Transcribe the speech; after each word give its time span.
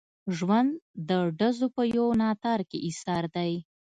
ژوند 0.37 0.71
د 1.09 1.11
ډزو 1.39 1.67
په 1.75 1.83
یو 1.97 2.07
ناتار 2.21 2.59
کې 2.69 2.77
ایسار 2.87 3.23
دی. 3.35 3.53